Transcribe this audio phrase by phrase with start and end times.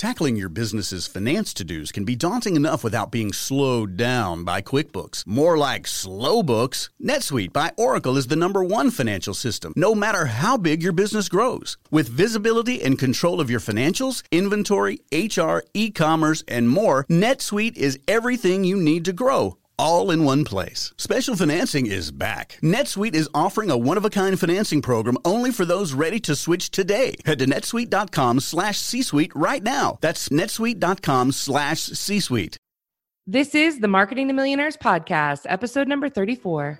[0.00, 4.62] Tackling your business's finance to dos can be daunting enough without being slowed down by
[4.62, 5.26] QuickBooks.
[5.26, 6.88] More like slow books.
[7.04, 11.28] NetSuite by Oracle is the number one financial system, no matter how big your business
[11.28, 11.76] grows.
[11.90, 17.98] With visibility and control of your financials, inventory, HR, e commerce, and more, NetSuite is
[18.08, 20.92] everything you need to grow all in one place.
[20.98, 22.58] Special financing is back.
[22.62, 27.14] NetSuite is offering a one-of-a-kind financing program only for those ready to switch today.
[27.24, 29.96] Head to netsuite.com slash C-Suite right now.
[30.02, 32.58] That's netsuite.com slash C-Suite.
[33.26, 36.78] This is the Marketing to Millionaires podcast, episode number 34.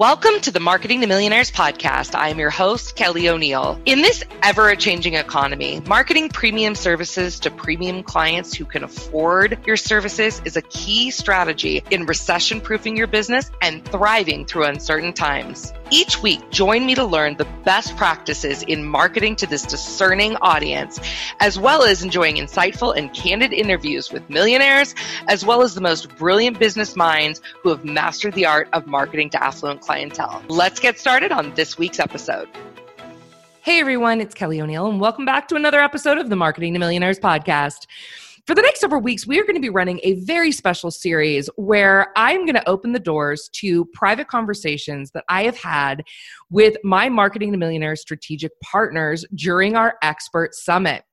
[0.00, 2.14] Welcome to the Marketing to Millionaires podcast.
[2.14, 3.78] I am your host, Kelly O'Neill.
[3.84, 9.76] In this ever changing economy, marketing premium services to premium clients who can afford your
[9.76, 15.70] services is a key strategy in recession proofing your business and thriving through uncertain times.
[15.92, 21.00] Each week, join me to learn the best practices in marketing to this discerning audience,
[21.40, 24.94] as well as enjoying insightful and candid interviews with millionaires,
[25.26, 29.30] as well as the most brilliant business minds who have mastered the art of marketing
[29.30, 30.40] to affluent clientele.
[30.46, 32.48] Let's get started on this week's episode.
[33.62, 36.78] Hey everyone, it's Kelly O'Neill, and welcome back to another episode of the Marketing to
[36.78, 37.88] Millionaires podcast.
[38.46, 41.50] For the next several weeks, we are going to be running a very special series
[41.56, 46.04] where I'm going to open the doors to private conversations that I have had
[46.50, 51.04] with my Marketing to Millionaires strategic partners during our expert summit.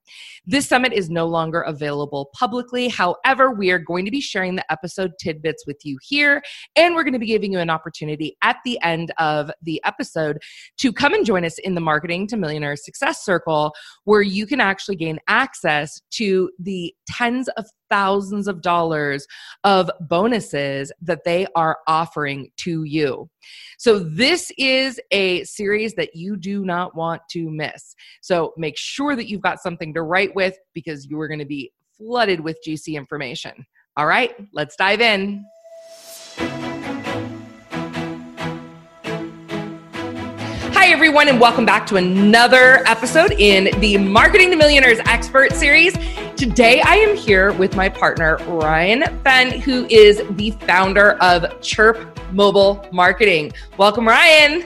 [0.45, 2.87] This summit is no longer available publicly.
[2.87, 6.41] However, we are going to be sharing the episode tidbits with you here,
[6.75, 10.41] and we're going to be giving you an opportunity at the end of the episode
[10.77, 13.73] to come and join us in the Marketing to Millionaire Success Circle,
[14.05, 19.25] where you can actually gain access to the tens of thousands of dollars
[19.63, 23.29] of bonuses that they are offering to you.
[23.77, 27.95] So, this is a series that you do not want to miss.
[28.21, 31.45] So, make sure that you've got something to write with because you are going to
[31.45, 33.65] be flooded with juicy information.
[33.97, 35.43] All right, let's dive in.
[40.87, 45.91] Hi, everyone, and welcome back to another episode in the Marketing to Millionaires Expert Series.
[46.37, 52.17] Today, I am here with my partner, Ryan Fenn, who is the founder of Chirp
[52.31, 53.51] Mobile Marketing.
[53.77, 54.65] Welcome, Ryan.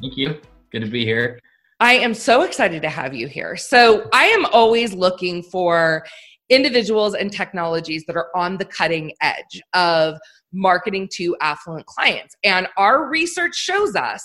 [0.00, 0.40] Thank you.
[0.70, 1.40] Good to be here.
[1.80, 3.56] I am so excited to have you here.
[3.56, 6.06] So, I am always looking for
[6.50, 10.20] individuals and technologies that are on the cutting edge of
[10.52, 12.36] marketing to affluent clients.
[12.44, 14.24] And our research shows us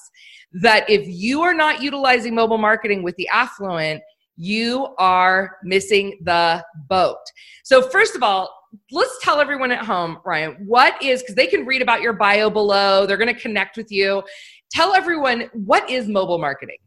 [0.53, 4.01] that if you are not utilizing mobile marketing with the affluent,
[4.35, 7.17] you are missing the boat.
[7.63, 8.49] So, first of all,
[8.91, 12.49] let's tell everyone at home, Ryan, what is, because they can read about your bio
[12.49, 14.23] below, they're going to connect with you.
[14.71, 16.77] Tell everyone what is mobile marketing?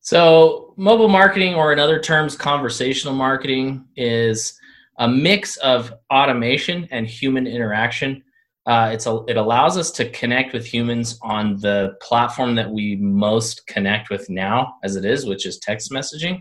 [0.00, 4.58] So, mobile marketing, or in other terms, conversational marketing, is
[4.98, 8.22] a mix of automation and human interaction
[8.66, 12.96] uh, it's a, it allows us to connect with humans on the platform that we
[12.96, 16.40] most connect with now, as it is, which is text messaging.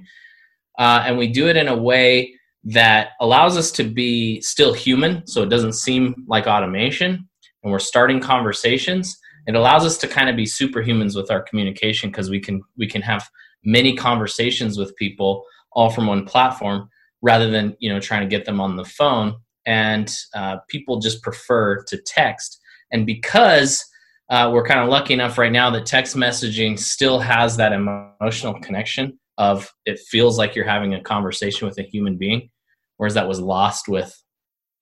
[0.79, 5.27] Uh, and we do it in a way that allows us to be still human,
[5.27, 7.27] so it doesn't seem like automation.
[7.61, 9.17] And we're starting conversations.
[9.45, 12.87] It allows us to kind of be superhumans with our communication because we can we
[12.87, 13.29] can have
[13.65, 16.89] many conversations with people all from one platform
[17.21, 19.35] rather than you know trying to get them on the phone
[19.65, 22.59] and uh, people just prefer to text.
[22.91, 23.83] And because
[24.29, 28.59] uh, we're kind of lucky enough right now that text messaging still has that emotional
[28.61, 32.49] connection of it feels like you're having a conversation with a human being,
[32.97, 34.15] whereas that was lost with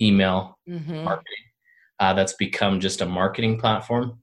[0.01, 1.03] email mm-hmm.
[1.03, 1.45] marketing.
[1.99, 4.21] Uh, that's become just a marketing platform.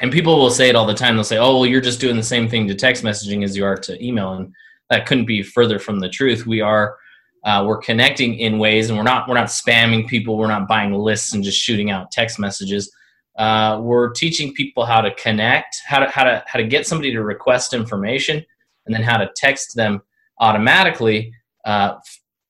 [0.00, 1.14] And people will say it all the time.
[1.14, 3.64] They'll say, "Oh, well, you're just doing the same thing to text messaging as you
[3.64, 4.52] are to email," and
[4.90, 6.46] that couldn't be further from the truth.
[6.46, 6.96] We are
[7.44, 10.38] uh, we're connecting in ways and we're not we're not spamming people.
[10.38, 12.90] We're not buying lists and just shooting out text messages.
[13.36, 17.12] Uh, we're teaching people how to connect how to how to how to get somebody
[17.12, 18.44] to request information
[18.86, 20.00] and then how to text them
[20.40, 21.32] automatically
[21.64, 21.94] uh,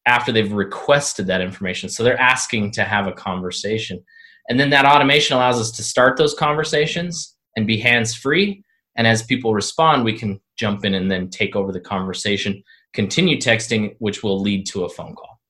[0.07, 1.89] after they've requested that information.
[1.89, 4.03] So they're asking to have a conversation.
[4.49, 8.63] And then that automation allows us to start those conversations and be hands free
[8.97, 12.63] and as people respond we can jump in and then take over the conversation
[12.95, 15.41] continue texting, which will lead to a phone call.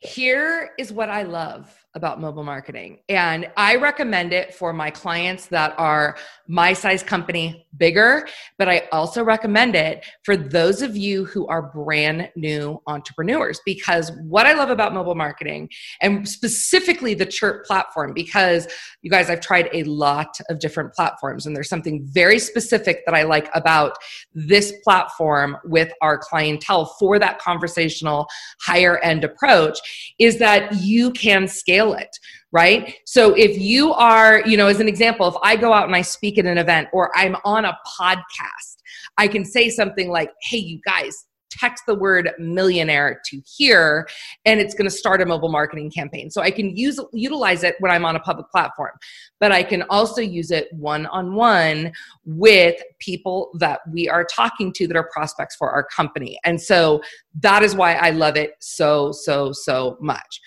[0.00, 2.98] Here is what I love about mobile marketing.
[3.08, 6.16] And I recommend it for my clients that are
[6.48, 8.26] my size company bigger,
[8.58, 14.10] but I also recommend it for those of you who are brand new entrepreneurs because
[14.22, 15.68] what I love about mobile marketing
[16.00, 18.66] and specifically the Chirp platform, because
[19.02, 23.14] you guys, I've tried a lot of different platforms and there's something very specific that
[23.14, 23.96] I like about
[24.34, 28.26] this platform with our clientele for that conversational
[28.60, 32.16] higher end approach is that you can scale it
[32.54, 32.94] right?
[33.04, 36.00] So if you are you know as an example if i go out and i
[36.02, 38.76] speak at an event or i'm on a podcast
[39.18, 44.08] i can say something like hey you guys text the word millionaire to here
[44.44, 46.30] and it's going to start a mobile marketing campaign.
[46.30, 48.92] So i can use utilize it when i'm on a public platform
[49.40, 51.92] but i can also use it one on one
[52.24, 56.38] with people that we are talking to that are prospects for our company.
[56.44, 57.02] And so
[57.40, 60.40] that is why i love it so so so much.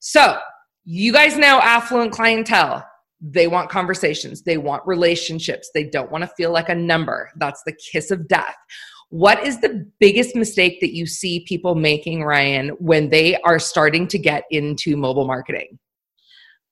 [0.00, 0.38] So
[0.90, 2.84] you guys know affluent clientele
[3.20, 7.62] they want conversations they want relationships they don't want to feel like a number that's
[7.64, 8.56] the kiss of death
[9.10, 14.06] what is the biggest mistake that you see people making, Ryan, when they are starting
[14.08, 15.78] to get into mobile marketing?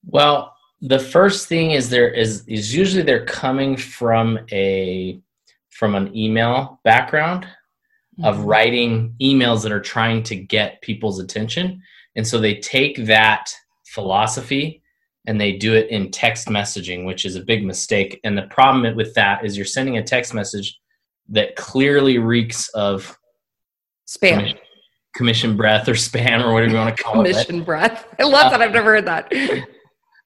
[0.04, 5.18] Well, the first thing is there is is usually they're coming from a
[5.70, 8.24] from an email background mm-hmm.
[8.24, 11.82] of writing emails that are trying to get people's attention.
[12.16, 13.50] And so they take that
[13.96, 14.82] philosophy
[15.26, 18.20] and they do it in text messaging, which is a big mistake.
[18.22, 20.78] And the problem with that is you're sending a text message
[21.30, 23.18] that clearly reeks of
[24.06, 24.58] spam, commission,
[25.16, 27.46] commission breath or spam or whatever you want to call commission it.
[27.46, 28.06] Commission breath.
[28.20, 28.62] I love that.
[28.62, 29.32] I've never heard that.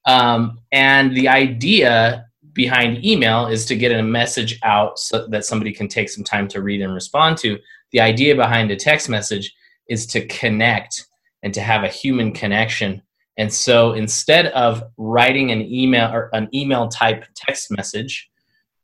[0.06, 2.24] Um, and the idea
[2.54, 6.48] behind email is to get a message out so that somebody can take some time
[6.48, 7.58] to read and respond to.
[7.92, 9.54] The idea behind a text message
[9.90, 11.06] is to connect
[11.42, 13.02] and to have a human connection.
[13.40, 18.28] And so instead of writing an email or an email type text message,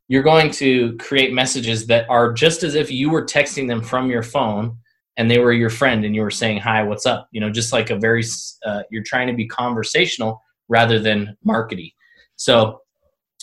[0.09, 4.11] you're going to create messages that are just as if you were texting them from
[4.11, 4.79] your phone
[5.19, 7.29] and they were your friend and you were saying hi what's up?
[7.33, 8.25] You know just like a very
[8.65, 11.93] uh, you're trying to be conversational rather than markety.
[12.37, 12.81] So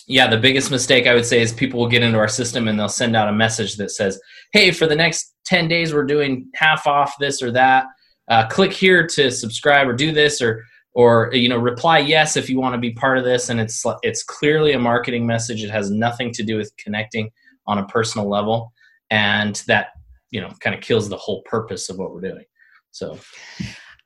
[0.08, 2.78] yeah the biggest mistake i would say is people will get into our system and
[2.78, 4.20] they'll send out a message that says
[4.52, 7.86] hey for the next 10 days we're doing half off this or that.
[8.30, 10.64] Uh, click here to subscribe or do this or
[10.96, 13.84] or you know reply yes if you want to be part of this and it's
[14.04, 17.30] it's clearly a marketing message it has nothing to do with connecting
[17.68, 18.72] on a personal level
[19.10, 19.88] and that
[20.30, 22.46] you know kind of kills the whole purpose of what we're doing
[22.92, 23.18] so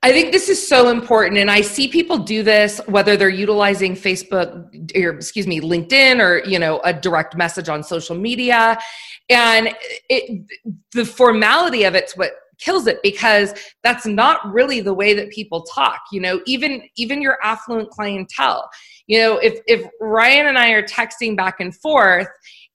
[0.04, 1.40] I think this is so important.
[1.40, 6.48] And I see people do this, whether they're utilizing Facebook or excuse me, LinkedIn or,
[6.48, 8.78] you know, a direct message on social media.
[9.28, 9.76] And
[10.08, 10.48] it,
[10.94, 15.64] the formality of it's what kills it because that's not really the way that people
[15.64, 18.70] talk you know even even your affluent clientele.
[19.08, 22.28] You know if if ryan and i are texting back and forth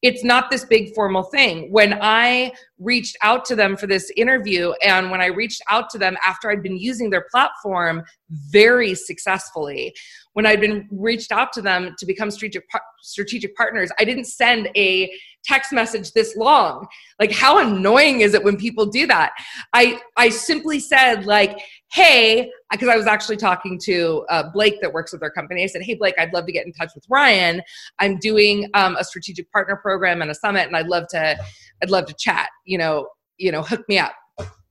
[0.02, 1.70] it's not this big formal thing.
[1.70, 2.52] When i
[2.82, 4.72] reached out to them for this interview.
[4.82, 8.02] And when i reached out to them after i'd been using their platform
[8.50, 9.94] very successfully
[10.32, 12.64] when i'd been reached out to them to become strategic
[13.02, 15.10] strategic partners i didn't send a
[15.44, 16.86] text message this long.
[17.18, 19.32] Like how annoying is it when people do that?
[19.72, 21.58] I i simply said like
[21.92, 25.62] hey because i was actually talking to uh, blake that works with their company.
[25.62, 27.62] I said hey blake i'd love to get in touch with ryan.
[27.98, 31.36] I'm doing um, a strategic partner program and a summit and i'd love to
[31.82, 33.06] i'd love to chat you know
[33.38, 34.12] you know hook me up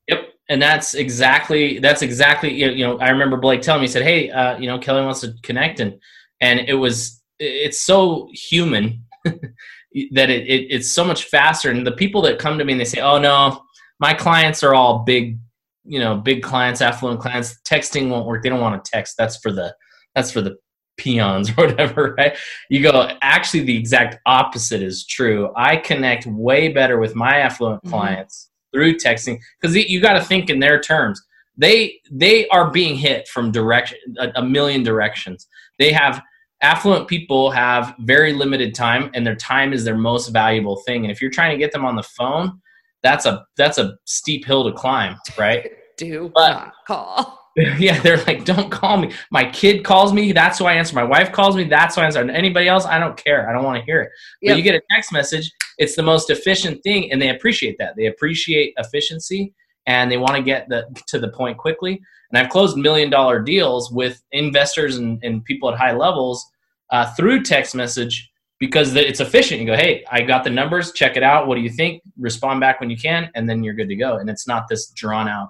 [0.07, 4.03] yep and that's exactly that's exactly you know i remember blake telling me he said
[4.03, 5.99] hey uh, you know kelly wants to connect and
[6.41, 11.69] and it was it's so human that it, it, it's so much faster.
[11.69, 13.63] And the people that come to me and they say, "Oh no,
[13.99, 15.37] my clients are all big,
[15.83, 17.59] you know, big clients, affluent clients.
[17.67, 18.43] Texting won't work.
[18.43, 19.15] They don't want to text.
[19.17, 19.75] That's for the
[20.15, 20.57] that's for the
[21.01, 22.37] peons or whatever." Right?
[22.69, 23.09] You go.
[23.21, 25.51] Actually, the exact opposite is true.
[25.55, 27.89] I connect way better with my affluent mm-hmm.
[27.89, 31.21] clients through texting because you got to think in their terms.
[31.57, 35.47] They they are being hit from direction a, a million directions.
[35.77, 36.21] They have
[36.61, 41.11] affluent people have very limited time and their time is their most valuable thing and
[41.11, 42.59] if you're trying to get them on the phone
[43.01, 47.40] that's a that's a steep hill to climb right do but, not call
[47.77, 51.03] yeah they're like don't call me my kid calls me that's who i answer my
[51.03, 53.63] wife calls me that's who i answer and anybody else i don't care i don't
[53.63, 54.09] want to hear it
[54.41, 54.57] but yep.
[54.57, 58.05] you get a text message it's the most efficient thing and they appreciate that they
[58.05, 59.53] appreciate efficiency
[59.87, 63.41] and they want to get the, to the point quickly and i've closed million dollar
[63.41, 66.49] deals with investors and, and people at high levels
[66.91, 68.31] uh, through text message
[68.61, 69.59] because it's efficient.
[69.59, 71.47] You go, hey, I got the numbers, check it out.
[71.47, 72.03] What do you think?
[72.19, 74.17] Respond back when you can, and then you're good to go.
[74.17, 75.49] And it's not this drawn out,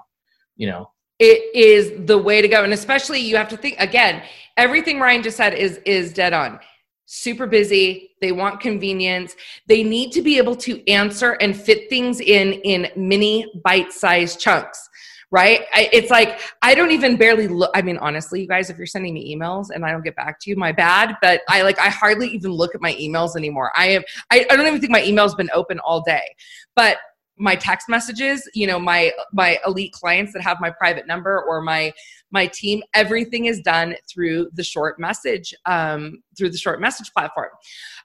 [0.55, 0.89] you know.
[1.21, 2.63] It is the way to go.
[2.63, 4.23] And especially you have to think again,
[4.57, 6.59] everything Ryan just said is is dead on.
[7.05, 9.35] Super busy, they want convenience.
[9.67, 14.89] They need to be able to answer and fit things in in mini bite-sized chunks
[15.33, 15.61] right?
[15.73, 17.71] I, it's like I don't even barely look.
[17.73, 20.41] I mean, honestly, you guys, if you're sending me emails and I don't get back
[20.41, 21.15] to you, my bad.
[21.21, 23.71] But I like I hardly even look at my emails anymore.
[23.75, 26.35] I am I, I don't even think my email's been open all day.
[26.75, 26.97] But
[27.41, 31.61] my text messages you know my my elite clients that have my private number or
[31.61, 31.91] my
[32.31, 37.49] my team everything is done through the short message um, through the short message platform.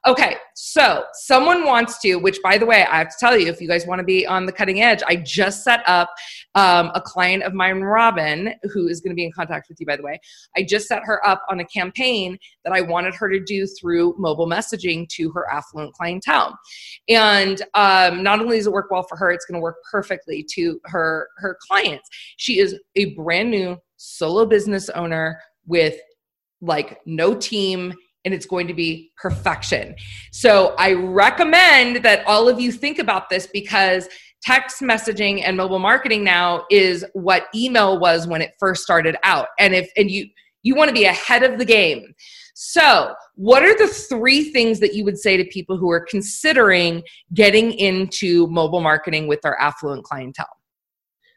[0.06, 3.60] Okay so someone wants to which by the way i have to tell you if
[3.60, 6.08] you guys want to be on the cutting edge i just set up
[6.54, 9.86] um, a client of mine robin who is going to be in contact with you
[9.86, 10.18] by the way.
[10.56, 14.14] I just set her up on a campaign that i wanted her to do through
[14.18, 16.58] mobile messaging to her affluent clientele.
[17.08, 20.44] And um, not only does it work well for her it's going to work perfectly
[20.54, 22.08] to her her clients.
[22.38, 25.96] She is a brand new solo business owner with
[26.60, 29.94] like no team and it's going to be perfection.
[30.32, 34.08] So I recommend that all of you think about this because
[34.42, 39.48] text messaging and mobile marketing now is what email was when it first started out.
[39.58, 40.26] And if and you
[40.62, 42.12] you want to be ahead of the game.
[42.54, 47.02] So, what are the three things that you would say to people who are considering
[47.34, 50.48] getting into mobile marketing with their affluent clientele?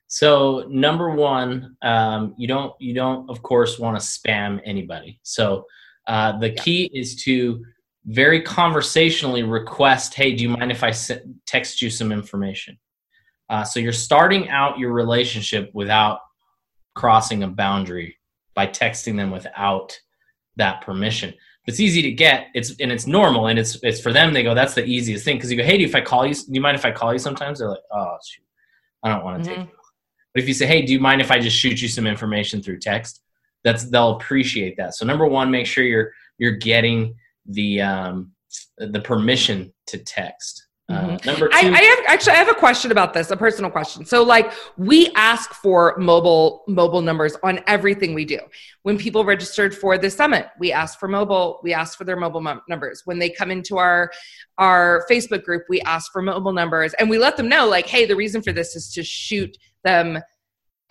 [0.10, 5.20] So number one, um, you don't you don't of course want to spam anybody.
[5.22, 5.66] So
[6.08, 6.62] uh, the yeah.
[6.64, 7.64] key is to
[8.06, 10.92] very conversationally request, "Hey, do you mind if I
[11.46, 12.78] text you some information?"
[13.50, 16.20] Uh, so you're starting out your relationship without
[16.96, 18.18] crossing a boundary
[18.56, 20.00] by texting them without
[20.56, 21.36] that permission.
[21.68, 22.48] It's easy to get.
[22.56, 24.34] It's and it's normal, and it's it's for them.
[24.34, 26.26] They go, "That's the easiest thing." Because you go, "Hey, do you, if I call
[26.26, 26.34] you?
[26.34, 28.44] Do you mind if I call you?" Sometimes they're like, "Oh, shoot,
[29.04, 29.62] I don't want to mm-hmm.
[29.62, 29.79] take."
[30.34, 32.62] But if you say, "Hey, do you mind if I just shoot you some information
[32.62, 33.22] through text?"
[33.64, 34.96] That's they'll appreciate that.
[34.96, 38.32] So number one, make sure you're you're getting the um,
[38.78, 40.66] the permission to text.
[40.90, 41.30] Uh, mm-hmm.
[41.30, 44.06] number two, I, I, have actually I have a question about this, a personal question.
[44.06, 48.40] So like we ask for mobile mobile numbers on everything we do.
[48.82, 51.60] When people registered for the summit, we ask for mobile.
[51.62, 53.04] We ask for their mobile m- numbers.
[53.06, 54.12] When they come into our
[54.58, 58.08] our Facebook group, we ask for mobile numbers, and we let them know like, hey,
[58.08, 60.20] the reason for this is to shoot them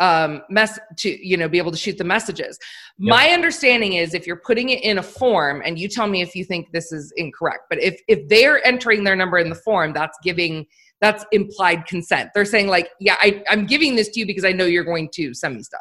[0.01, 2.59] um mess to you know be able to shoot the messages
[2.99, 3.11] yep.
[3.11, 6.37] my understanding is if you're putting it in a form and you tell me if
[6.37, 9.93] you think this is incorrect but if if they're entering their number in the form
[9.93, 10.65] that's giving
[11.01, 14.53] that's implied consent they're saying like yeah I, i'm giving this to you because i
[14.53, 15.81] know you're going to send me stuff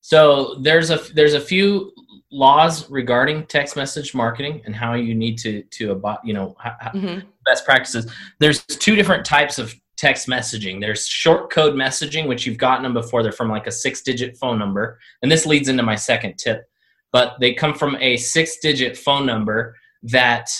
[0.00, 1.92] so there's a there's a few
[2.30, 7.20] laws regarding text message marketing and how you need to to about you know mm-hmm.
[7.44, 10.80] best practices there's two different types of text messaging.
[10.80, 13.22] There's short code messaging, which you've gotten them before.
[13.22, 14.98] They're from like a six digit phone number.
[15.22, 16.64] And this leads into my second tip.
[17.12, 19.74] But they come from a six digit phone number
[20.04, 20.50] that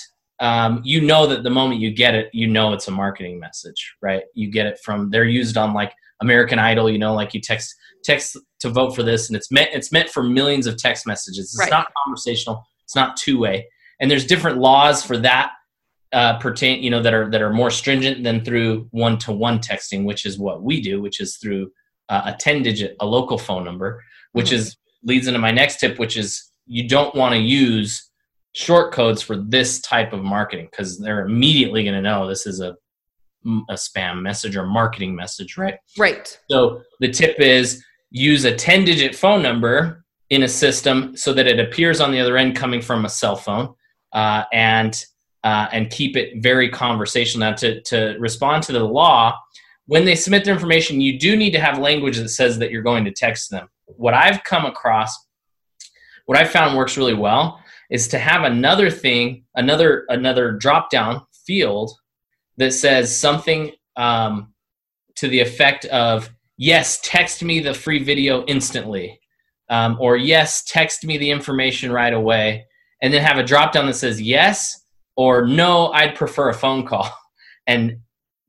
[0.41, 3.95] um, you know that the moment you get it, you know it's a marketing message,
[4.03, 4.25] right?
[4.35, 7.75] You get it from, they're used on like American Idol, you know, like you text
[8.05, 11.53] text to vote for this and it's meant it's meant for millions of text messages.
[11.53, 11.71] It's right.
[11.71, 13.69] not conversational, it's not two way.
[14.01, 15.51] And there's different laws for that
[16.13, 20.25] uh, pertain, you know, that are that are more stringent than through one-to-one texting, which
[20.25, 21.71] is what we do, which is through
[22.09, 24.57] uh, a ten-digit, a local phone number, which mm-hmm.
[24.57, 28.11] is leads into my next tip, which is you don't want to use
[28.55, 32.61] short codes for this type of marketing because they're immediately going to know this is
[32.61, 32.77] a
[33.69, 35.77] a spam message or marketing message, right?
[35.97, 36.39] Right.
[36.51, 41.47] So the tip is use a 10 digit phone number in a system so that
[41.47, 43.75] it appears on the other end coming from a cell phone.
[44.13, 45.05] Uh, and
[45.45, 47.49] uh, and keep it very conversational.
[47.49, 49.39] Now, to, to respond to the law,
[49.87, 52.83] when they submit their information, you do need to have language that says that you're
[52.83, 53.69] going to text them.
[53.87, 55.17] What I've come across,
[56.27, 61.23] what I've found works really well, is to have another thing, another another drop down
[61.47, 61.91] field
[62.59, 64.53] that says something um,
[65.17, 66.29] to the effect of
[66.59, 69.19] yes, text me the free video instantly,
[69.71, 72.67] um, or yes, text me the information right away,
[73.01, 74.85] and then have a drop down that says yes
[75.19, 77.11] or no, I'd prefer a phone call.
[77.67, 77.99] And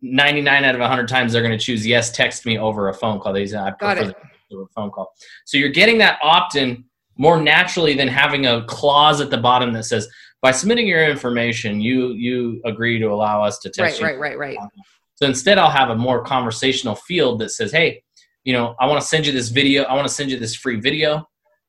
[0.01, 3.19] 99 out of 100 times they're going to choose yes, text me over a phone
[3.19, 3.33] call.
[3.33, 5.11] They say I prefer a phone call.
[5.43, 6.85] So you're getting that opt-in
[7.17, 10.07] more naturally than having a clause at the bottom that says
[10.41, 14.21] by submitting your information, you you agree to allow us to text right, you.
[14.21, 14.69] Right, right, right,
[15.15, 18.01] So instead, I'll have a more conversational field that says, "Hey,
[18.45, 19.83] you know, I want to send you this video.
[19.83, 21.27] I want to send you this free video."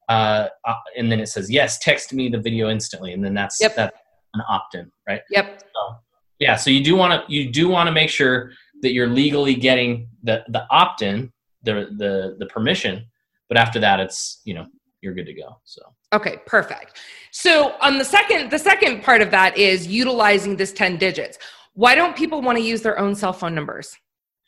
[0.08, 3.60] Uh, uh, and then it says, "Yes, text me the video instantly." And then that's
[3.60, 3.74] yep.
[3.74, 3.94] that
[4.34, 5.20] an opt-in, right?
[5.30, 5.62] Yep.
[5.62, 5.96] So,
[6.38, 9.54] yeah, so you do want to you do want to make sure that you're legally
[9.54, 11.32] getting the the opt-in,
[11.62, 13.04] the the the permission,
[13.48, 14.66] but after that it's you know
[15.02, 15.82] you're good to go so.
[16.12, 17.00] Okay perfect.
[17.30, 21.38] So on the second the second part of that is utilizing this 10 digits.
[21.74, 23.96] Why don't people want to use their own cell phone numbers?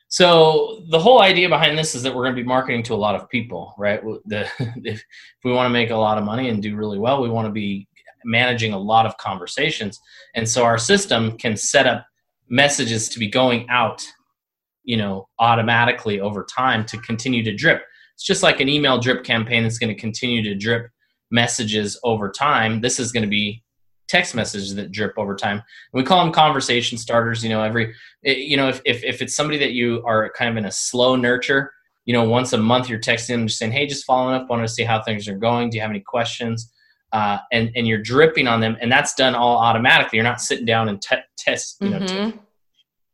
[0.09, 2.97] So the whole idea behind this is that we're going to be marketing to a
[2.97, 4.03] lot of people right?
[4.27, 4.49] The,
[4.85, 5.03] if
[5.45, 7.53] we want to make a lot of money and do really well we want to
[7.53, 7.89] be
[8.25, 9.99] managing a lot of conversations.
[10.35, 12.07] And so our system can set up
[12.49, 14.05] messages to be going out
[14.85, 17.83] you know automatically over time to continue to drip.
[18.15, 20.91] It's just like an email drip campaign that's going to continue to drip
[21.31, 22.81] messages over time.
[22.81, 23.63] This is going to be
[24.09, 25.63] text messages that drip over time.
[25.95, 29.59] We call them conversation starters you know every you know if, if, if it's somebody
[29.59, 31.73] that you are kind of in a slow nurture
[32.05, 34.63] you know once a month you're texting them just saying hey just following up want
[34.63, 35.71] to see how things are going.
[35.71, 36.71] Do you have any questions
[37.13, 40.17] uh, and and you're dripping on them, and that's done all automatically.
[40.17, 42.39] You're not sitting down and te- test you know mm-hmm.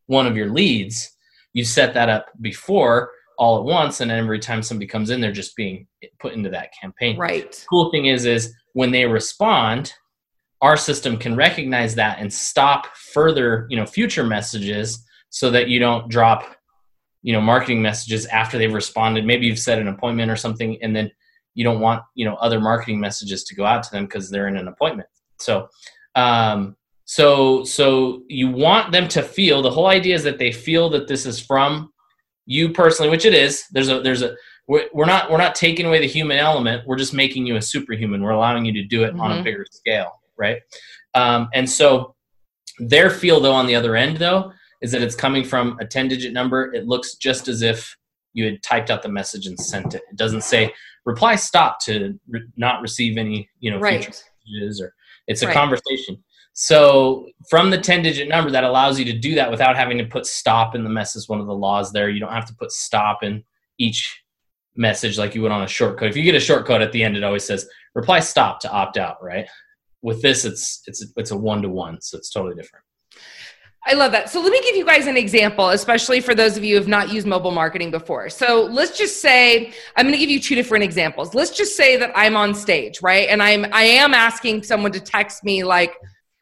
[0.06, 1.16] one of your leads.
[1.52, 5.32] You set that up before all at once, and every time somebody comes in, they're
[5.32, 5.86] just being
[6.18, 7.16] put into that campaign.
[7.16, 7.50] Right.
[7.52, 9.92] The cool thing is, is when they respond,
[10.60, 15.78] our system can recognize that and stop further, you know, future messages so that you
[15.78, 16.56] don't drop,
[17.22, 19.24] you know, marketing messages after they've responded.
[19.24, 21.10] Maybe you've set an appointment or something, and then
[21.58, 24.48] you don't want you know other marketing messages to go out to them because they're
[24.48, 25.08] in an appointment.
[25.38, 25.68] So
[26.14, 30.88] um, so so you want them to feel the whole idea is that they feel
[30.90, 31.92] that this is from
[32.46, 33.64] you personally which it is.
[33.72, 34.36] There's a there's a
[34.68, 36.86] we're, we're not we're not taking away the human element.
[36.86, 38.22] We're just making you a superhuman.
[38.22, 39.20] We're allowing you to do it mm-hmm.
[39.20, 39.44] on a mm-hmm.
[39.44, 40.58] bigger scale right?
[41.14, 42.14] Um, and so
[42.78, 46.08] their feel though on the other end though is that it's coming from a 10
[46.08, 46.72] digit number.
[46.72, 47.96] It looks just as if
[48.38, 50.02] you had typed out the message and sent it.
[50.10, 50.72] It doesn't say
[51.04, 54.04] reply stop to re- not receive any you know right.
[54.04, 54.94] future messages or
[55.26, 55.54] it's a right.
[55.54, 56.22] conversation.
[56.52, 60.04] So from the 10 digit number that allows you to do that without having to
[60.04, 61.28] put stop in the message.
[61.28, 63.42] One of the laws there, you don't have to put stop in
[63.78, 64.22] each
[64.76, 66.08] message like you would on a shortcode.
[66.08, 68.96] If you get a shortcode at the end, it always says reply stop to opt
[68.96, 69.48] out, right?
[70.02, 72.84] With this, it's it's it's a one to one, so it's totally different.
[73.88, 74.28] I love that.
[74.28, 76.88] So let me give you guys an example, especially for those of you who have
[76.88, 78.28] not used mobile marketing before.
[78.28, 81.34] So let's just say I'm going to give you two different examples.
[81.34, 83.28] Let's just say that I'm on stage, right?
[83.30, 85.94] And I'm I am asking someone to text me like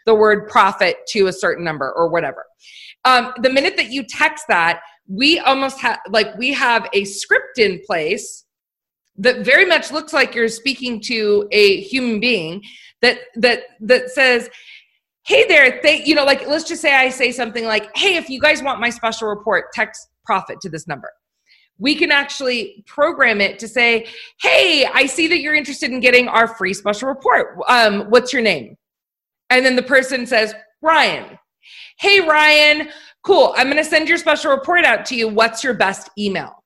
[0.06, 2.44] the word profit to a certain number or whatever.
[3.04, 7.58] Um, the minute that you text that, we almost have like we have a script
[7.60, 8.44] in place
[9.18, 12.64] that very much looks like you're speaking to a human being
[13.02, 14.50] that that that says
[15.26, 18.30] hey there, thank you know, like let's just say I say something like, hey, if
[18.30, 21.10] you guys want my special report, text profit to this number.
[21.78, 24.06] We can actually program it to say,
[24.40, 27.58] hey, I see that you're interested in getting our free special report.
[27.68, 28.76] Um, what's your name?
[29.50, 31.38] And then the person says, Ryan.
[31.98, 32.88] Hey, Ryan,
[33.22, 33.52] cool.
[33.56, 35.28] I'm going to send your special report out to you.
[35.28, 36.62] What's your best email?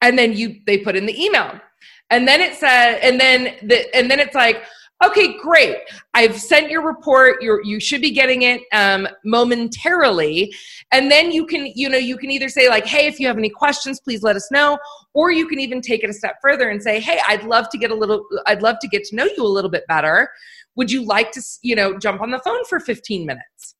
[0.00, 1.60] And then you they put in the email.
[2.08, 4.64] And then it said, and then the and then it's like,
[5.02, 5.78] Okay, great.
[6.12, 7.42] I've sent your report.
[7.42, 10.54] You you should be getting it um, momentarily,
[10.92, 13.38] and then you can you know you can either say like, hey, if you have
[13.38, 14.78] any questions, please let us know,
[15.14, 17.78] or you can even take it a step further and say, hey, I'd love to
[17.78, 20.28] get a little, I'd love to get to know you a little bit better.
[20.76, 23.76] Would you like to you know jump on the phone for 15 minutes?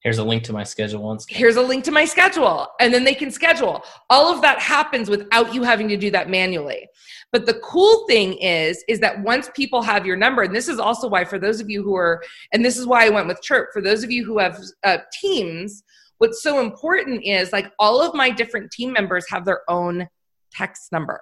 [0.00, 3.04] here's a link to my schedule once here's a link to my schedule and then
[3.04, 6.88] they can schedule all of that happens without you having to do that manually
[7.32, 10.78] but the cool thing is is that once people have your number and this is
[10.78, 13.40] also why for those of you who are and this is why i went with
[13.42, 15.82] chirp for those of you who have uh, teams
[16.18, 20.06] what's so important is like all of my different team members have their own
[20.52, 21.20] text number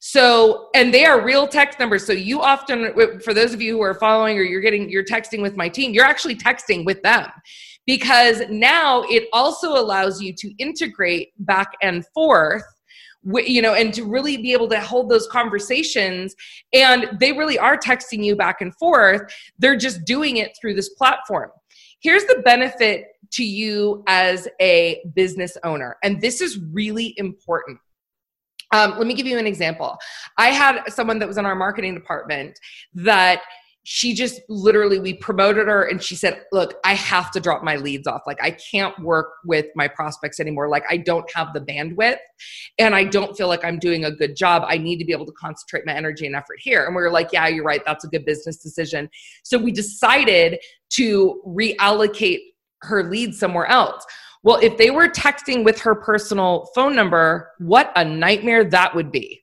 [0.00, 2.04] so, and they are real text numbers.
[2.04, 5.40] So you often, for those of you who are following or you're getting, you're texting
[5.40, 7.30] with my team, you're actually texting with them
[7.86, 12.64] because now it also allows you to integrate back and forth
[13.24, 16.34] you know and to really be able to hold those conversations
[16.72, 20.88] and they really are texting you back and forth they're just doing it through this
[20.90, 21.50] platform
[22.00, 27.78] here's the benefit to you as a business owner and this is really important
[28.72, 29.98] um, let me give you an example.
[30.38, 32.58] I had someone that was in our marketing department
[32.94, 33.42] that
[33.84, 37.76] she just literally we promoted her and she said look i have to drop my
[37.76, 38.22] leads off.
[38.26, 40.68] Like i can't work with my prospects anymore.
[40.68, 42.18] Like i don't have the bandwidth
[42.78, 44.62] and i don't feel like i'm doing a good job.
[44.66, 46.86] I need to be able to concentrate my energy and effort here.
[46.86, 47.82] And we were like yeah you're right.
[47.84, 49.08] That's a good business decision.
[49.42, 52.40] So we decided to reallocate
[52.82, 54.04] her leads somewhere else.
[54.44, 59.12] Well, if they were texting with her personal phone number, what a nightmare that would
[59.12, 59.41] be.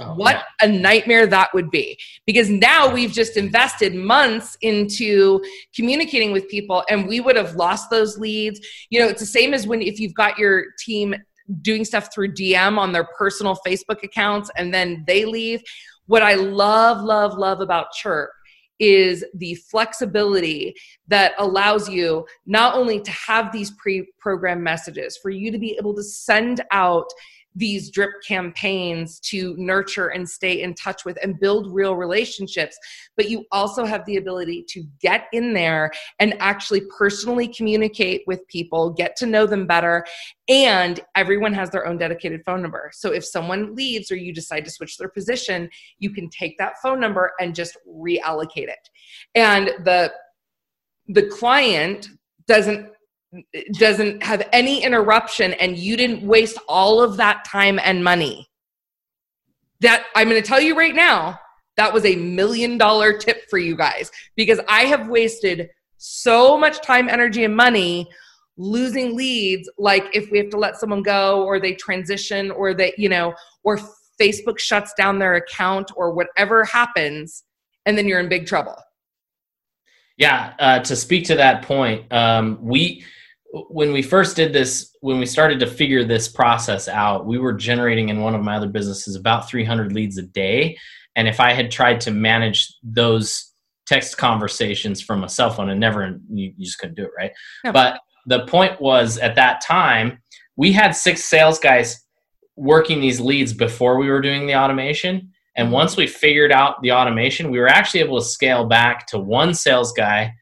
[0.00, 0.68] Oh, what yeah.
[0.68, 1.98] a nightmare that would be.
[2.26, 5.42] Because now we've just invested months into
[5.74, 8.60] communicating with people and we would have lost those leads.
[8.88, 11.14] You know, it's the same as when if you've got your team
[11.60, 15.62] doing stuff through DM on their personal Facebook accounts and then they leave.
[16.06, 18.30] What I love, love, love about Chirp
[18.78, 20.74] is the flexibility
[21.06, 25.94] that allows you not only to have these pre-programmed messages for you to be able
[25.94, 27.06] to send out
[27.54, 32.78] these drip campaigns to nurture and stay in touch with and build real relationships.
[33.16, 38.46] But you also have the ability to get in there and actually personally communicate with
[38.48, 40.04] people, get to know them better.
[40.48, 42.90] And everyone has their own dedicated phone number.
[42.94, 46.74] So if someone leaves or you decide to switch their position, you can take that
[46.82, 48.88] phone number and just reallocate it.
[49.34, 50.12] And the
[51.08, 52.08] the client
[52.46, 52.88] doesn't
[53.74, 58.48] doesn't have any interruption and you didn't waste all of that time and money.
[59.80, 61.38] That I'm going to tell you right now,
[61.76, 66.82] that was a million dollar tip for you guys because I have wasted so much
[66.82, 68.08] time, energy, and money
[68.58, 69.70] losing leads.
[69.78, 73.34] Like if we have to let someone go or they transition or they, you know,
[73.64, 73.78] or
[74.20, 77.44] Facebook shuts down their account or whatever happens,
[77.86, 78.76] and then you're in big trouble.
[80.18, 83.04] Yeah, uh, to speak to that point, um, we
[83.52, 87.52] when we first did this, when we started to figure this process out, we were
[87.52, 90.78] generating in one of my other businesses about 300 leads a day.
[91.16, 93.52] And if I had tried to manage those
[93.86, 97.32] text conversations from a cell phone and never, you, you just couldn't do it, right?
[97.72, 100.22] But the point was at that time,
[100.56, 102.02] we had six sales guys
[102.56, 105.30] working these leads before we were doing the automation.
[105.56, 105.74] And mm-hmm.
[105.74, 109.52] once we figured out the automation, we were actually able to scale back to one
[109.52, 110.32] sales guy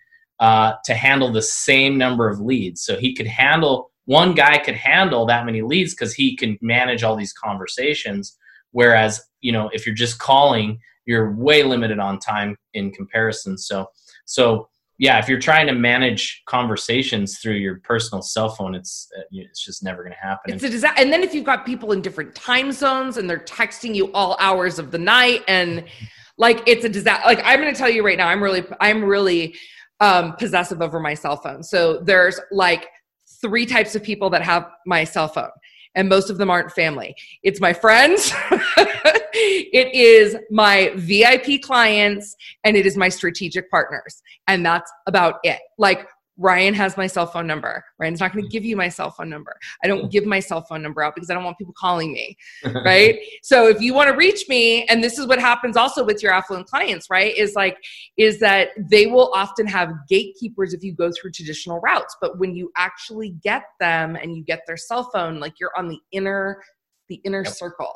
[0.40, 2.82] uh, to handle the same number of leads.
[2.82, 7.04] So he could handle one guy could handle that many leads because he can manage
[7.04, 8.36] all these conversations.
[8.72, 13.56] Whereas you know if you're just calling, you're way limited on time in comparison.
[13.58, 13.86] So
[14.24, 14.68] so
[15.00, 19.64] yeah, if you're trying to manage conversations through your personal cell phone, it's uh, it's
[19.64, 20.52] just never going to happen.
[20.52, 21.00] It's a disaster.
[21.00, 24.36] And then if you've got people in different time zones and they're texting you all
[24.40, 25.84] hours of the night, and
[26.36, 27.26] like it's a disaster.
[27.26, 29.54] Like I'm going to tell you right now, I'm really I'm really
[30.00, 31.62] um, possessive over my cell phone.
[31.62, 32.88] So there's like
[33.40, 35.50] three types of people that have my cell phone,
[35.94, 37.14] and most of them aren't family.
[37.42, 38.32] It's my friends,
[39.32, 44.22] it is my VIP clients, and it is my strategic partners.
[44.46, 45.60] And that's about it.
[45.78, 46.06] Like
[46.40, 47.84] Ryan has my cell phone number.
[47.98, 48.52] Ryan's not going to hmm.
[48.52, 49.54] give you my cell phone number.
[49.84, 50.08] I don't hmm.
[50.08, 52.36] give my cell phone number out because I don't want people calling me,
[52.84, 53.18] right?
[53.42, 56.32] so if you want to reach me, and this is what happens also with your
[56.32, 57.36] affluent clients, right?
[57.36, 57.76] Is like,
[58.16, 62.16] is that they will often have gatekeepers if you go through traditional routes.
[62.22, 65.88] But when you actually get them and you get their cell phone, like you're on
[65.88, 66.62] the inner,
[67.08, 67.52] the inner yep.
[67.52, 67.92] circle.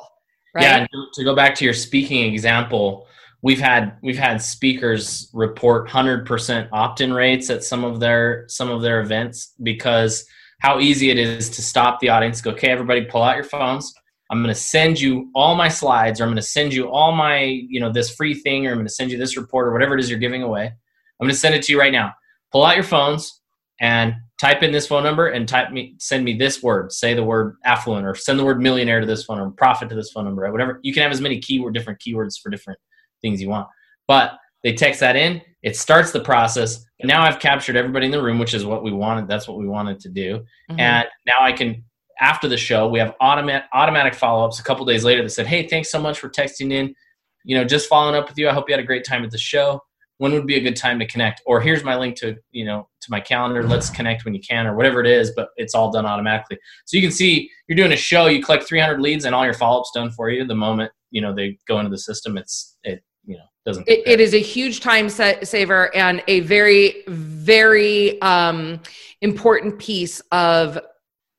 [0.53, 0.63] Right?
[0.63, 3.07] Yeah, to go back to your speaking example,
[3.45, 8.81] we've had we've had speakers report 100% opt-in rates at some of their some of
[8.81, 10.25] their events because
[10.61, 13.93] how easy it is to stop the audience go okay everybody pull out your phones.
[14.31, 17.11] I'm going to send you all my slides or i'm going to send you all
[17.11, 19.73] my you know this free thing or i'm going to send you this report or
[19.73, 20.65] whatever it is you're giving away.
[20.65, 22.13] I'm going to send it to you right now.
[22.51, 23.41] Pull out your phones
[23.79, 26.91] and type in this phone number and type me send me this word.
[26.91, 29.95] Say the word affluent or send the word millionaire to this phone or profit to
[29.95, 30.79] this phone number or whatever.
[30.81, 32.79] You can have as many keyword different keywords for different
[33.21, 33.67] things you want.
[34.07, 36.85] But they text that in, it starts the process.
[37.03, 39.27] Now I've captured everybody in the room, which is what we wanted.
[39.27, 40.45] That's what we wanted to do.
[40.69, 40.79] Mm-hmm.
[40.79, 41.83] And now I can,
[42.19, 45.47] after the show, we have automatic automatic follow ups a couple days later that said,
[45.47, 46.95] "Hey, thanks so much for texting in.
[47.43, 48.47] You know, just following up with you.
[48.47, 49.81] I hope you had a great time at the show.
[50.17, 51.41] When would be a good time to connect?
[51.45, 53.63] Or here's my link to you know to my calendar.
[53.63, 55.31] Let's connect when you can, or whatever it is.
[55.35, 56.57] But it's all done automatically.
[56.85, 58.27] So you can see you're doing a show.
[58.27, 60.45] You collect 300 leads, and all your follow ups done for you.
[60.45, 64.03] The moment you know they go into the system, it's it you know doesn't it,
[64.05, 68.79] it is a huge time saver and a very very um,
[69.21, 70.77] important piece of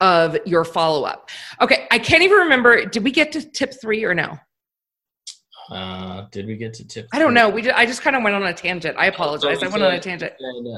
[0.00, 1.30] of your follow-up.
[1.62, 4.38] Okay i can't even remember did we get to tip three or no?
[5.70, 8.22] Uh did we get to tip i don't know we did, i just kind of
[8.22, 10.32] went on a tangent i apologize i went on a tangent.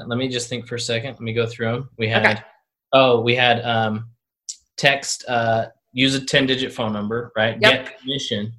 [0.07, 2.41] Let me just think for a second let me go through them we had okay.
[2.93, 4.09] oh we had um
[4.77, 7.57] text uh use a 10 digit phone number right?
[7.61, 7.85] Yep.
[7.85, 8.53] get commission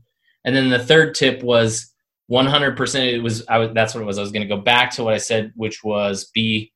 [0.45, 1.93] and then the third tip was
[2.31, 4.91] 100% it was I was that's what it was I was going to go back
[4.93, 6.73] to what I said which was be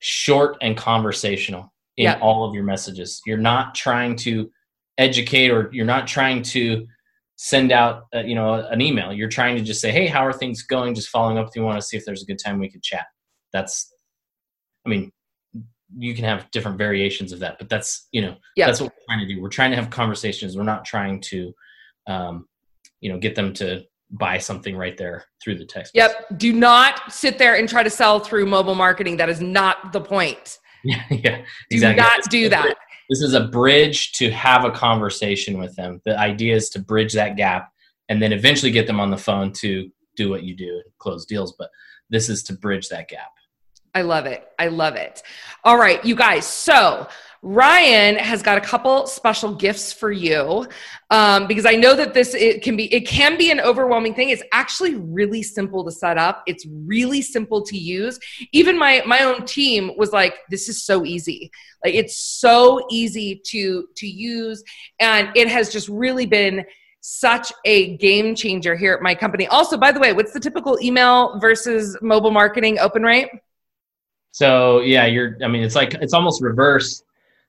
[0.00, 2.18] short and conversational in yeah.
[2.20, 3.20] all of your messages.
[3.26, 4.50] You're not trying to
[4.98, 6.86] educate or you're not trying to
[7.36, 9.12] send out uh, you know an email.
[9.12, 11.62] You're trying to just say, "Hey, how are things going?" just following up if you
[11.62, 13.06] want to see if there's a good time we could chat.
[13.52, 13.92] That's
[14.84, 15.12] I mean,
[15.96, 18.66] you can have different variations of that, but that's, you know, yeah.
[18.66, 19.40] that's what we're trying to do.
[19.40, 20.56] We're trying to have conversations.
[20.56, 21.52] We're not trying to
[22.06, 22.46] um,
[23.02, 25.92] you know, get them to buy something right there through the text.
[25.94, 26.10] Yep.
[26.10, 26.38] Message.
[26.38, 29.18] Do not sit there and try to sell through mobile marketing.
[29.18, 30.58] That is not the point.
[30.84, 31.94] Yeah, yeah, exactly.
[31.94, 32.74] Do not do that.
[33.08, 36.00] this is a bridge to have a conversation with them.
[36.04, 37.70] The idea is to bridge that gap
[38.08, 41.24] and then eventually get them on the phone to do what you do and close
[41.24, 41.54] deals.
[41.56, 41.70] But
[42.10, 43.30] this is to bridge that gap.
[43.94, 44.44] I love it.
[44.58, 45.22] I love it.
[45.62, 46.46] All right, you guys.
[46.46, 47.06] So
[47.44, 50.64] Ryan has got a couple special gifts for you
[51.10, 54.28] um, because I know that this it can be it can be an overwhelming thing.
[54.28, 56.44] It's actually really simple to set up.
[56.46, 58.20] It's really simple to use.
[58.52, 61.50] Even my my own team was like, "This is so easy.
[61.84, 64.62] Like it's so easy to to use,
[65.00, 66.64] and it has just really been."
[67.04, 69.44] such a game changer here at my company.
[69.48, 73.28] Also, by the way, what's the typical email versus mobile marketing open rate?
[74.30, 75.36] So yeah, you're.
[75.42, 77.02] I mean, it's like it's almost reverse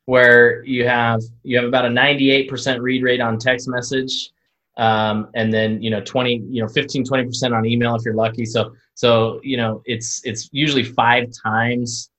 [0.05, 4.31] where you have you have about a 98% read rate on text message
[4.77, 8.45] um, and then you know 20 you know 15 20% on email if you're lucky.
[8.45, 12.09] So so you know it's it's usually five times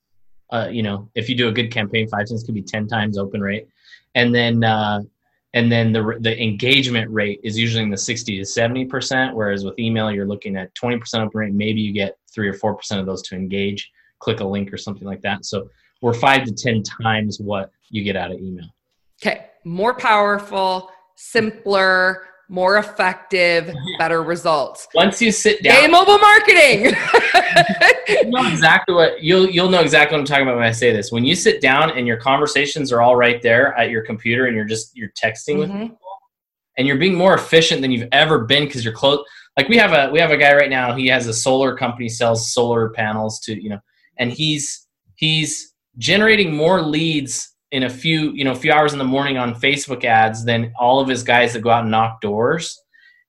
[0.51, 3.19] uh, you know if you do a good campaign five times could be 10 times
[3.19, 3.69] open rate.
[4.15, 5.01] And then uh,
[5.53, 9.65] and then the the engagement rate is usually in the 60 to 70 percent whereas
[9.65, 11.53] with email you're looking at 20 percent open rate.
[11.53, 13.91] Maybe you get three or four percent of those to engage.
[14.21, 15.45] Click a link or something like that.
[15.45, 15.69] So
[16.05, 18.67] we're five to 10 times what you get out of email.
[19.23, 19.47] Okay.
[19.65, 24.87] More powerful, simpler, more effective, better results.
[24.95, 26.85] Once you sit down, hey, mobile marketing.
[28.09, 30.93] you know exactly what you'll you'll know exactly what I'm talking about when I say
[30.93, 31.11] this.
[31.11, 34.55] When you sit down and your conversations are all right there at your computer and
[34.55, 35.61] you're just you're texting mm-hmm.
[35.61, 35.99] with people
[36.77, 39.25] and you're being more efficient than you've ever been because you're close.
[39.57, 40.95] Like we have a we have a guy right now.
[40.95, 43.81] He has a solar company sells solar panels to you know,
[44.19, 48.99] and he's he's generating more leads in a few you know a few hours in
[48.99, 52.21] the morning on Facebook ads than all of his guys that go out and knock
[52.21, 52.81] doors.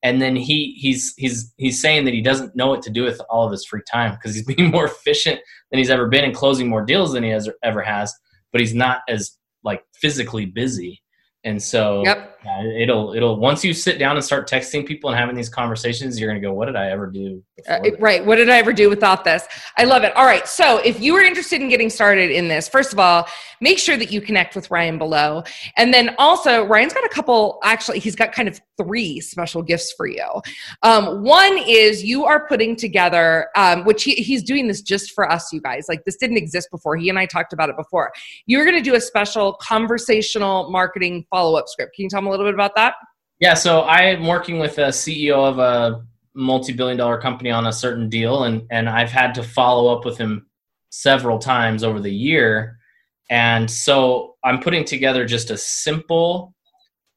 [0.04, 3.20] And then he he's he's he's saying that he doesn't know what to do with
[3.30, 5.40] all of his free time because he's being more efficient
[5.72, 8.14] than he's ever been and closing more deals than he has ever has,
[8.52, 11.02] but he's not as like physically busy.
[11.44, 12.40] And so yep.
[12.44, 16.20] yeah, it'll it'll once you sit down and start texting people and having these conversations,
[16.20, 18.26] you're gonna go, "What did I ever do?" Uh, right.
[18.26, 19.48] What did I ever do without this?
[19.78, 20.14] I love it.
[20.18, 20.46] All right.
[20.46, 23.28] So if you are interested in getting started in this, first of all,
[23.62, 25.42] make sure that you connect with Ryan below,
[25.78, 27.60] and then also Ryan's got a couple.
[27.64, 30.26] Actually, he's got kind of three special gifts for you.
[30.84, 35.32] Um, one is you are putting together, um, which he, he's doing this just for
[35.32, 35.86] us, you guys.
[35.88, 36.98] Like this didn't exist before.
[36.98, 38.12] He and I talked about it before.
[38.48, 41.96] You're going to do a special conversational marketing follow up script.
[41.96, 42.96] Can you tell me a little bit about that?
[43.40, 48.10] Yeah, so I'm working with a CEO of a multi-billion dollar company on a certain
[48.10, 50.46] deal and and I've had to follow up with him
[50.90, 52.78] several times over the year.
[53.30, 56.54] And so I'm putting together just a simple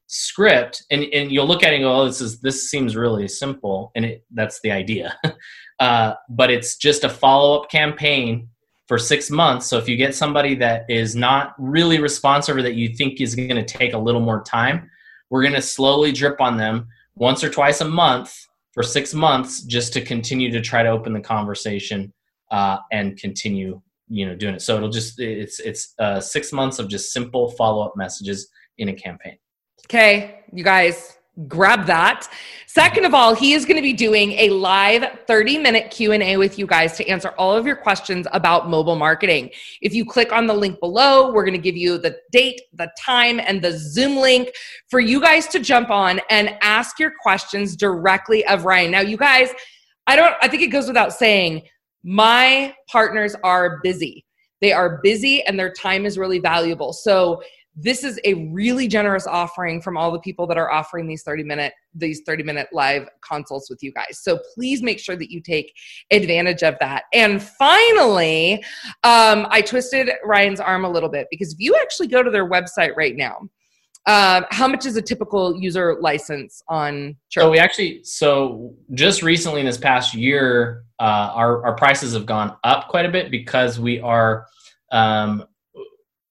[0.07, 3.27] script and, and you'll look at it and go, oh, this is this seems really
[3.27, 3.91] simple.
[3.95, 5.17] And it that's the idea.
[5.79, 8.49] uh, but it's just a follow-up campaign
[8.87, 9.67] for six months.
[9.67, 13.35] So if you get somebody that is not really responsive or that you think is
[13.35, 14.89] going to take a little more time,
[15.29, 18.47] we're going to slowly drip on them once or twice a month
[18.79, 22.13] for six months just to continue to try to open the conversation
[22.49, 24.61] uh, and continue you know doing it.
[24.61, 28.93] So it'll just it's it's uh, six months of just simple follow-up messages in a
[28.93, 29.37] campaign.
[29.87, 32.27] Okay you guys grab that.
[32.67, 36.59] Second of all he is going to be doing a live 30 minute q&a with
[36.59, 39.49] you guys to answer all of your questions about mobile marketing.
[39.81, 42.91] If you click on the link below we're going to give you the date the
[42.99, 44.49] time and the zoom link
[44.89, 48.91] for you guys to jump on and ask your questions directly of ryan.
[48.91, 49.49] Now you guys
[50.07, 51.63] i don't i think it goes without saying
[52.03, 54.25] my partners are busy.
[54.61, 56.93] They are busy and their time is really valuable.
[56.93, 57.41] So
[57.81, 61.43] this is a really generous offering from all the people that are offering these 30
[61.43, 65.41] minute these 30 minute live consults with you guys so please make sure that you
[65.41, 65.73] take
[66.11, 68.55] advantage of that and finally
[69.03, 72.49] um, i twisted ryan's arm a little bit because if you actually go to their
[72.49, 73.39] website right now
[74.05, 77.43] uh, how much is a typical user license on Chirp?
[77.43, 82.25] So we actually, so just recently in this past year, uh, our our prices have
[82.25, 84.47] gone up quite a bit because we are
[84.91, 85.45] um,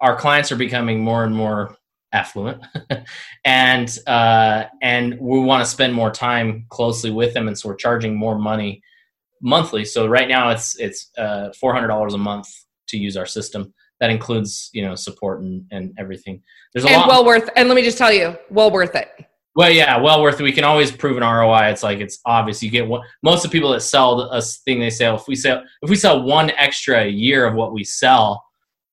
[0.01, 1.77] our clients are becoming more and more
[2.13, 2.63] affluent.
[3.45, 7.77] And uh, and we want to spend more time closely with them and so we're
[7.77, 8.83] charging more money
[9.41, 9.87] monthly.
[9.87, 12.49] So right now it's it's uh, $400 a month
[12.89, 13.73] to use our system.
[14.01, 16.43] That includes you know support and, and everything.
[16.75, 19.09] There's a and lot well worth and let me just tell you well worth it.
[19.55, 20.45] Well yeah well worth it.
[20.45, 22.63] We can always prove an roi it's like it's obvious.
[22.63, 25.37] You get what most of the people that sell a thing they say if we
[25.37, 28.45] sell if we sell one extra year of what we sell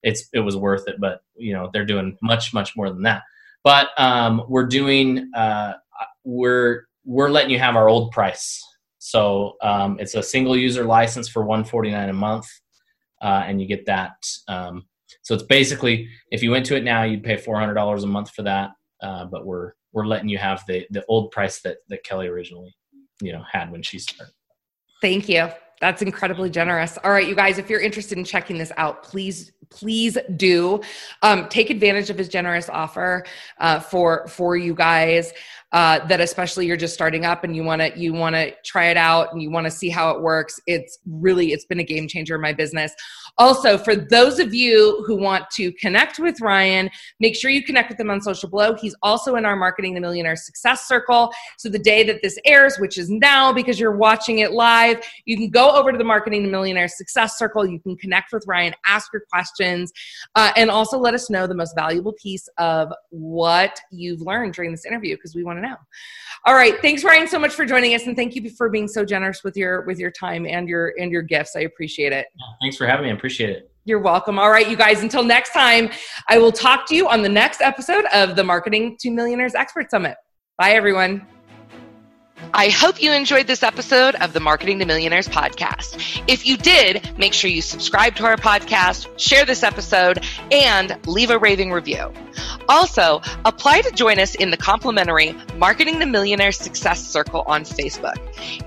[0.06, 0.96] it's it was worth it.
[1.00, 3.24] But you know they're doing much much more than that.
[3.63, 5.74] But um, we're doing uh,
[6.24, 8.63] we're we're letting you have our old price.
[9.00, 12.48] So um, it's a single user license for 149 a month,
[13.22, 14.13] uh, and you get that.
[14.48, 14.86] Um,
[15.22, 18.08] So it's basically if you went to it now, you'd pay four hundred dollars a
[18.08, 18.72] month for that.
[19.02, 22.74] Uh, but we're we're letting you have the the old price that that Kelly originally
[23.22, 24.34] you know had when she started.
[25.02, 25.50] Thank you.
[25.82, 26.98] That's incredibly generous.
[27.04, 30.82] All right, you guys, if you're interested in checking this out, please please do
[31.21, 33.25] um, take advantage of his generous offer
[33.60, 35.34] uh, for for you guys
[35.71, 38.86] uh, that especially you're just starting up and you want to you want to try
[38.86, 40.60] it out and you want to see how it works.
[40.67, 42.93] It's really it's been a game changer in my business.
[43.38, 47.89] Also for those of you who want to connect with ryan make sure you connect
[47.89, 51.32] with him on social blow he's also in our marketing the millionaire success circle.
[51.58, 55.36] So the day that this airs which is now because you're watching it live you
[55.36, 57.65] can go over to the marketing the millionaire success circle.
[57.65, 59.91] You can connect with ryan ask your questions
[60.36, 64.71] uh, and also let us know the most valuable piece of what you've learned during
[64.71, 65.75] this interview because we want to know
[66.45, 69.04] all right thanks ryan so much for joining us and thank you for being so
[69.06, 72.28] generous with your with your time and your and your gifts i appreciate it
[72.62, 74.39] thanks for having me i appreciate it you're welcome.
[74.39, 75.91] All right, you guys, until next time,
[76.28, 79.91] I will talk to you on the next episode of the Marketing to Millionaires Expert
[79.91, 80.17] Summit.
[80.58, 81.28] Bye, everyone.
[82.54, 86.24] I hope you enjoyed this episode of the Marketing to Millionaires podcast.
[86.28, 91.32] If you did, make sure you subscribe to our podcast, share this episode, and leave
[91.32, 92.13] a raving review.
[92.67, 98.17] Also, apply to join us in the complimentary Marketing to Millionaires Success Circle on Facebook.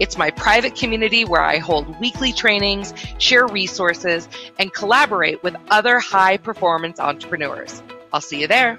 [0.01, 4.29] It's my private community where I hold weekly trainings, share resources,
[4.59, 7.83] and collaborate with other high performance entrepreneurs.
[8.13, 8.79] I'll see you there.